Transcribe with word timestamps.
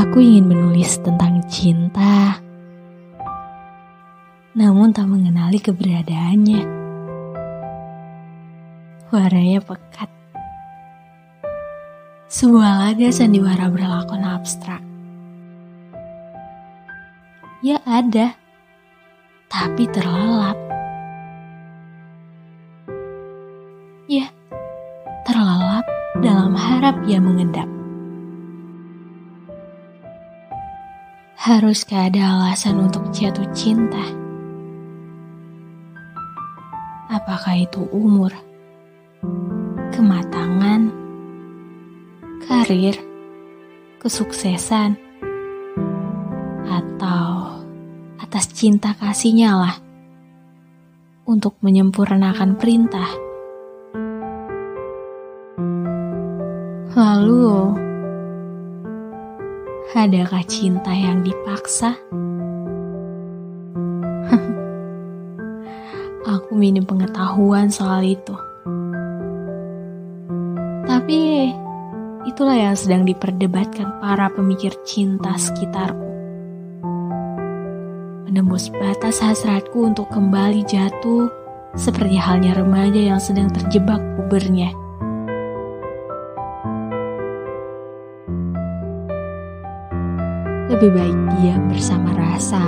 Aku 0.00 0.16
ingin 0.16 0.48
menulis 0.48 0.96
tentang 1.04 1.44
cinta, 1.44 2.40
namun 4.56 4.96
tak 4.96 5.04
mengenali 5.04 5.60
keberadaannya. 5.60 6.64
Warnanya 9.12 9.60
pekat. 9.60 10.08
Sebuah 12.32 12.80
laga 12.80 13.12
sandiwara 13.12 13.68
berlakon 13.68 14.24
abstrak. 14.24 14.80
Ya 17.60 17.76
ada, 17.84 18.40
tapi 19.52 19.84
terlelap. 19.84 20.56
Ya, 24.08 24.32
terlelap 25.28 25.84
dalam 26.24 26.56
harap 26.56 26.96
yang 27.04 27.28
mengendap. 27.28 27.79
Haruskah 31.40 32.12
ada 32.12 32.36
alasan 32.36 32.84
untuk 32.84 33.08
jatuh 33.16 33.48
cinta? 33.56 34.04
Apakah 37.08 37.56
itu 37.56 37.80
umur, 37.96 38.28
kematangan, 39.88 40.92
karir, 42.44 42.92
kesuksesan, 44.04 45.00
atau 46.68 47.56
atas 48.20 48.52
cinta 48.52 48.92
kasihnya 49.00 49.56
lah 49.56 49.80
untuk 51.24 51.56
menyempurnakan 51.64 52.60
perintah? 52.60 53.08
Lalu, 56.92 57.88
Adakah 59.90 60.46
cinta 60.46 60.94
yang 60.94 61.26
dipaksa? 61.26 61.98
Aku 66.38 66.54
minim 66.54 66.86
pengetahuan 66.86 67.74
soal 67.74 68.06
itu. 68.06 68.38
Tapi 70.86 71.50
itulah 72.22 72.54
yang 72.54 72.78
sedang 72.78 73.02
diperdebatkan 73.02 73.98
para 73.98 74.30
pemikir 74.30 74.70
cinta 74.86 75.34
sekitarku. 75.34 76.06
Menembus 78.30 78.70
batas 78.70 79.18
hasratku 79.18 79.90
untuk 79.90 80.06
kembali 80.14 80.62
jatuh 80.70 81.26
seperti 81.74 82.14
halnya 82.14 82.54
remaja 82.54 83.10
yang 83.10 83.18
sedang 83.18 83.50
terjebak 83.50 83.98
pubernya. 84.14 84.70
Lebih 90.70 90.94
baik 90.94 91.18
diam 91.34 91.66
bersama 91.66 92.14
rasa, 92.14 92.62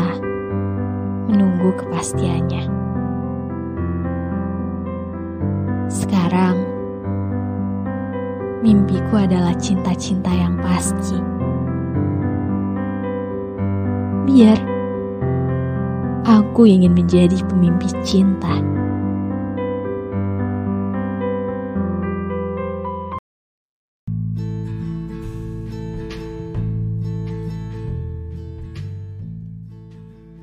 menunggu 1.31 1.70
kepastiannya. 1.78 2.67
Sekarang, 5.86 6.59
mimpiku 8.59 9.22
adalah 9.22 9.55
cinta-cinta 9.55 10.34
yang 10.34 10.59
pasti. 10.59 11.14
Biar 14.27 14.59
aku 16.27 16.66
ingin 16.66 16.98
menjadi 16.98 17.39
pemimpi 17.47 17.87
cinta. 18.03 18.81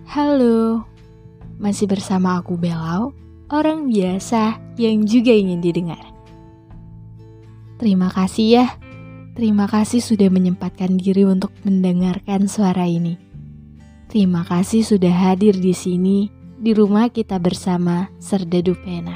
Halo, 0.09 0.89
masih 1.61 1.85
bersama 1.85 2.41
aku 2.41 2.57
Belau, 2.57 3.13
orang 3.53 3.85
biasa 3.93 4.57
yang 4.73 5.05
juga 5.05 5.29
ingin 5.29 5.61
didengar. 5.61 6.01
Terima 7.77 8.09
kasih 8.09 8.57
ya, 8.57 8.65
terima 9.37 9.69
kasih 9.69 10.01
sudah 10.01 10.33
menyempatkan 10.33 10.97
diri 10.97 11.29
untuk 11.29 11.53
mendengarkan 11.61 12.49
suara 12.49 12.89
ini. 12.89 13.21
Terima 14.09 14.41
kasih 14.49 14.81
sudah 14.81 15.13
hadir 15.13 15.53
di 15.53 15.77
sini, 15.77 16.33
di 16.57 16.73
rumah 16.73 17.13
kita 17.13 17.37
bersama 17.37 18.09
Serdadu 18.17 18.73
Pena. 18.81 19.13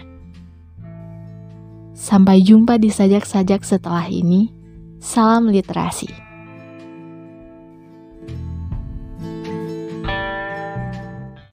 Sampai 1.97 2.45
jumpa 2.45 2.77
di 2.77 2.93
sajak-sajak 2.93 3.65
setelah 3.65 4.05
ini. 4.13 4.53
Salam 5.01 5.49
literasi. 5.49 6.32